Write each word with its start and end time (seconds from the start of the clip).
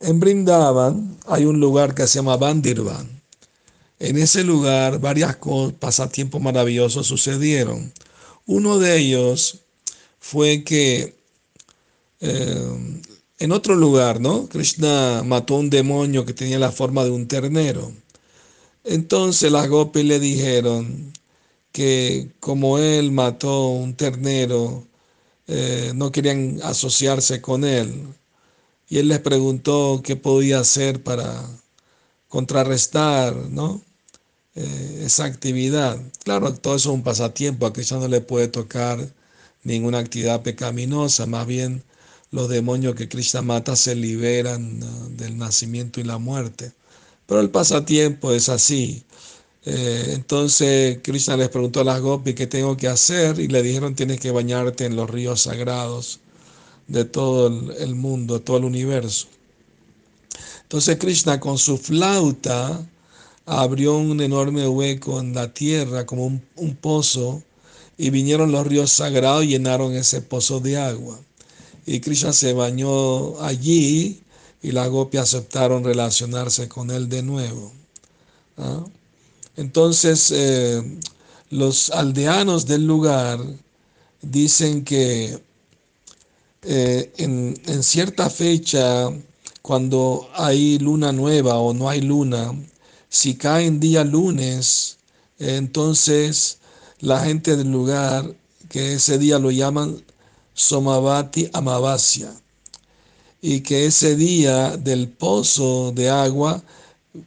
En 0.00 0.18
Brindavan 0.18 1.18
hay 1.26 1.44
un 1.44 1.60
lugar 1.60 1.94
que 1.94 2.06
se 2.06 2.18
llama 2.18 2.38
Bandirvan. 2.38 3.20
En 3.98 4.16
ese 4.16 4.44
lugar 4.44 4.98
varias 4.98 5.36
pasatiempos 5.78 6.40
maravillosos 6.40 7.06
sucedieron. 7.06 7.92
Uno 8.46 8.78
de 8.78 8.96
ellos 8.96 9.60
fue 10.18 10.64
que 10.64 11.14
eh, 12.20 13.00
en 13.38 13.52
otro 13.52 13.74
lugar, 13.74 14.20
¿no? 14.20 14.48
Krishna 14.48 15.22
mató 15.22 15.56
a 15.56 15.58
un 15.58 15.68
demonio 15.68 16.24
que 16.24 16.32
tenía 16.32 16.58
la 16.58 16.72
forma 16.72 17.04
de 17.04 17.10
un 17.10 17.28
ternero. 17.28 17.92
Entonces 18.84 19.52
las 19.52 19.68
gopis 19.68 20.04
le 20.04 20.18
dijeron 20.18 21.12
que 21.72 22.30
como 22.40 22.78
él 22.78 23.12
mató 23.12 23.68
un 23.68 23.94
ternero, 23.94 24.86
eh, 25.46 25.92
no 25.94 26.10
querían 26.10 26.58
asociarse 26.62 27.42
con 27.42 27.64
él. 27.64 28.06
Y 28.90 28.98
él 28.98 29.08
les 29.08 29.20
preguntó 29.20 30.02
qué 30.04 30.16
podía 30.16 30.60
hacer 30.60 31.02
para 31.02 31.48
contrarrestar 32.28 33.34
¿no? 33.34 33.80
Eh, 34.56 35.02
esa 35.06 35.24
actividad. 35.24 35.98
Claro, 36.24 36.52
todo 36.54 36.74
eso 36.76 36.90
es 36.90 36.94
un 36.96 37.04
pasatiempo, 37.04 37.66
a 37.66 37.72
Krishna 37.72 37.98
no 38.00 38.08
le 38.08 38.20
puede 38.20 38.48
tocar 38.48 38.98
ninguna 39.62 39.98
actividad 39.98 40.42
pecaminosa, 40.42 41.26
más 41.26 41.46
bien 41.46 41.84
los 42.32 42.48
demonios 42.48 42.96
que 42.96 43.08
Krishna 43.08 43.42
mata 43.42 43.76
se 43.76 43.94
liberan 43.94 44.80
del 45.16 45.38
nacimiento 45.38 46.00
y 46.00 46.04
la 46.04 46.18
muerte. 46.18 46.72
Pero 47.26 47.40
el 47.40 47.50
pasatiempo 47.50 48.32
es 48.32 48.48
así. 48.48 49.04
Eh, 49.64 50.12
entonces 50.14 50.98
Krishna 51.02 51.36
les 51.36 51.48
preguntó 51.50 51.80
a 51.80 51.84
las 51.84 52.00
gopis 52.00 52.34
qué 52.34 52.46
tengo 52.46 52.76
que 52.76 52.88
hacer 52.88 53.38
y 53.40 53.48
le 53.48 53.62
dijeron 53.62 53.94
tienes 53.94 54.20
que 54.20 54.30
bañarte 54.32 54.86
en 54.86 54.96
los 54.96 55.10
ríos 55.10 55.42
sagrados 55.42 56.20
de 56.90 57.04
todo 57.04 57.46
el, 57.46 57.94
mundo, 57.94 58.40
todo 58.40 58.58
el 58.58 58.64
universo. 58.64 59.28
Entonces 60.62 60.98
Krishna 60.98 61.38
con 61.38 61.56
su 61.56 61.78
flauta 61.78 62.84
abrió 63.46 63.96
un 63.96 64.20
enorme 64.20 64.66
hueco 64.66 65.20
en 65.20 65.32
la 65.34 65.54
tierra 65.54 66.04
como 66.04 66.26
un, 66.26 66.42
un 66.56 66.74
pozo 66.74 67.42
y 67.96 68.10
vinieron 68.10 68.50
los 68.50 68.66
ríos 68.66 68.90
sagrados 68.90 69.44
y 69.44 69.48
llenaron 69.48 69.94
ese 69.94 70.20
pozo 70.20 70.58
de 70.58 70.78
agua. 70.78 71.18
Y 71.86 72.00
Krishna 72.00 72.32
se 72.32 72.52
bañó 72.52 73.40
allí 73.40 74.20
y 74.60 74.72
las 74.72 74.88
gopias 74.88 75.34
aceptaron 75.34 75.84
relacionarse 75.84 76.68
con 76.68 76.90
él 76.90 77.08
de 77.08 77.22
nuevo. 77.22 77.72
¿ah? 78.58 78.84
Entonces, 79.56 80.32
eh, 80.34 80.82
los 81.50 81.90
aldeanos 81.90 82.66
del 82.66 82.84
lugar 82.84 83.40
dicen 84.22 84.84
que 84.84 85.38
eh, 86.62 87.12
en, 87.16 87.82
cierta 87.82 88.28
fecha, 88.28 89.10
cuando 89.62 90.28
hay 90.34 90.78
luna 90.78 91.12
nueva 91.12 91.58
o 91.58 91.72
no 91.72 91.88
hay 91.88 92.00
luna, 92.02 92.54
si 93.08 93.34
cae 93.34 93.66
en 93.66 93.80
día 93.80 94.04
lunes, 94.04 94.98
entonces 95.38 96.58
la 97.00 97.24
gente 97.24 97.56
del 97.56 97.70
lugar, 97.70 98.34
que 98.68 98.94
ese 98.94 99.18
día 99.18 99.38
lo 99.38 99.50
llaman 99.50 100.02
Somavati 100.54 101.50
Amavasya, 101.52 102.32
y 103.42 103.60
que 103.60 103.86
ese 103.86 104.16
día 104.16 104.76
del 104.76 105.08
pozo 105.08 105.92
de 105.92 106.10
agua 106.10 106.62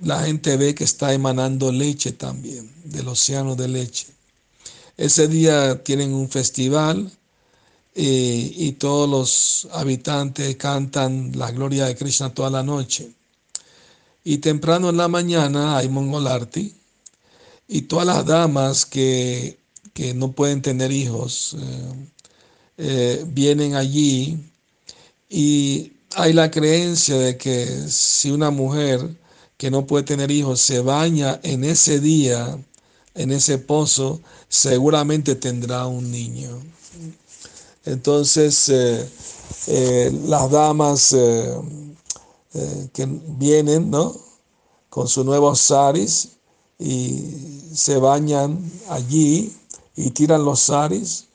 la 0.00 0.22
gente 0.24 0.56
ve 0.56 0.74
que 0.74 0.84
está 0.84 1.12
emanando 1.12 1.72
leche 1.72 2.12
también, 2.12 2.70
del 2.84 3.08
océano 3.08 3.56
de 3.56 3.68
leche. 3.68 4.06
Ese 4.96 5.28
día 5.28 5.82
tienen 5.82 6.14
un 6.14 6.28
festival 6.30 7.10
eh, 7.98 8.52
y 8.54 8.72
todos 8.72 9.08
los 9.08 9.68
habitantes 9.72 10.54
cantan 10.56 11.32
la 11.34 11.50
gloria 11.50 11.86
de 11.86 11.96
Krishna 11.96 12.34
toda 12.34 12.50
la 12.50 12.62
noche. 12.62 13.10
Y 14.22 14.38
temprano 14.38 14.90
en 14.90 14.98
la 14.98 15.08
mañana 15.08 15.78
hay 15.78 15.88
mongolarti 15.88 16.74
y 17.68 17.82
todas 17.82 18.06
las 18.06 18.26
damas 18.26 18.84
que, 18.84 19.58
no 20.14 20.32
pueden 20.32 20.60
tener 20.60 20.92
hijos 20.92 21.56
eh, 21.58 22.08
eh, 22.76 23.24
vienen 23.28 23.76
allí 23.76 24.38
y 25.30 25.92
hay 26.16 26.34
la 26.34 26.50
creencia 26.50 27.16
de 27.16 27.38
que 27.38 27.66
si 27.88 28.30
una 28.30 28.50
mujer 28.50 29.16
que 29.56 29.70
no 29.70 29.86
puede 29.86 30.04
tener 30.04 30.30
hijos 30.30 30.60
se 30.60 30.80
baña 30.80 31.40
en 31.42 31.64
ese 31.64 31.98
día, 31.98 32.58
en 33.14 33.32
ese 33.32 33.56
pozo, 33.56 34.20
seguramente 34.50 35.34
tendrá 35.34 35.86
un 35.86 36.10
niño. 36.12 36.60
Entonces, 37.86 38.68
eh, 38.68 39.08
eh, 39.68 40.20
las 40.24 40.50
damas 40.50 41.12
eh, 41.12 41.56
que 42.92 43.06
vienen, 43.06 43.90
¿no? 43.90 44.16
Con 44.90 45.06
sus 45.06 45.24
nuevos 45.24 45.60
saris 45.60 46.30
y 46.80 47.62
se 47.74 47.98
bañan 47.98 48.70
allí 48.88 49.56
y 49.94 50.10
tiran 50.10 50.44
los 50.44 50.60
saris 50.60 51.26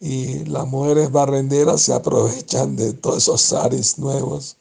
y 0.00 0.44
las 0.46 0.66
mujeres 0.66 1.12
barrenderas 1.12 1.82
se 1.82 1.92
aprovechan 1.92 2.74
de 2.74 2.92
todos 2.94 3.18
esos 3.18 3.40
saris 3.40 3.98
nuevos. 3.98 4.56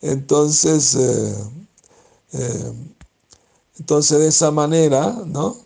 Entonces, 0.00 0.96
entonces 3.78 4.18
de 4.18 4.28
esa 4.28 4.50
manera, 4.50 5.10
¿no? 5.26 5.56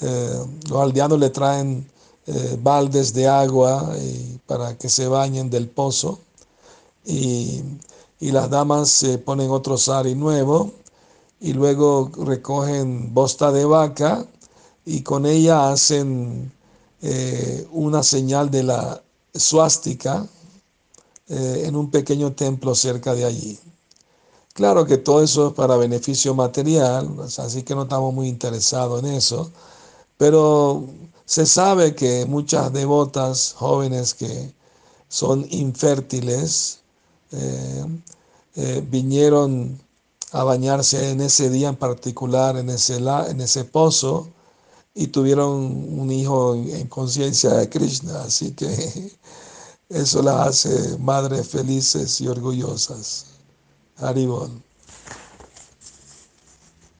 Los 0.00 0.80
aldeanos 0.80 1.18
le 1.18 1.30
traen 1.30 1.88
baldes 2.60 3.12
de 3.12 3.28
agua 3.28 3.94
para 4.46 4.76
que 4.76 4.88
se 4.88 5.06
bañen 5.06 5.48
del 5.48 5.68
pozo 5.68 6.18
y, 7.04 7.62
y 8.20 8.32
las 8.32 8.50
damas 8.50 8.90
se 8.90 9.18
ponen 9.18 9.50
otro 9.50 9.78
sari 9.78 10.14
nuevo 10.14 10.72
y 11.40 11.52
luego 11.52 12.10
recogen 12.24 13.12
bosta 13.12 13.52
de 13.52 13.64
vaca 13.64 14.26
y 14.84 15.02
con 15.02 15.26
ella 15.26 15.70
hacen 15.70 16.52
eh, 17.02 17.66
una 17.72 18.02
señal 18.02 18.50
de 18.50 18.62
la 18.62 19.02
suástica 19.34 20.26
eh, 21.28 21.64
en 21.66 21.76
un 21.76 21.90
pequeño 21.90 22.32
templo 22.32 22.74
cerca 22.74 23.14
de 23.14 23.24
allí. 23.24 23.58
Claro 24.54 24.86
que 24.86 24.96
todo 24.96 25.22
eso 25.22 25.48
es 25.48 25.52
para 25.52 25.76
beneficio 25.76 26.34
material, 26.34 27.10
así 27.36 27.62
que 27.62 27.74
no 27.74 27.82
estamos 27.82 28.14
muy 28.14 28.28
interesados 28.28 29.04
en 29.04 29.12
eso, 29.12 29.50
pero 30.16 30.86
se 31.24 31.46
sabe 31.46 31.94
que 31.94 32.26
muchas 32.26 32.72
devotas 32.72 33.54
jóvenes 33.56 34.14
que 34.14 34.54
son 35.08 35.46
infértiles 35.50 36.80
eh, 37.32 38.82
vinieron 38.88 39.78
a 40.32 40.44
bañarse 40.44 41.10
en 41.10 41.20
ese 41.20 41.50
día 41.50 41.68
en 41.68 41.76
particular, 41.76 42.56
en 42.56 42.70
ese, 42.70 42.96
en 42.96 43.40
ese 43.40 43.64
pozo, 43.64 44.28
y 44.94 45.08
tuvieron 45.08 45.52
un 45.98 46.10
hijo 46.10 46.54
en, 46.54 46.86
conciencia 46.88 47.50
de 47.50 47.68
Krishna, 47.68 48.22
así 48.22 48.52
que 48.52 48.66
eso 49.90 50.22
las 50.22 50.48
hace 50.48 50.98
madres 50.98 51.48
felices 51.48 52.20
y 52.20 52.28
orgullosas. 52.28 53.26
Haribol. 53.98 54.50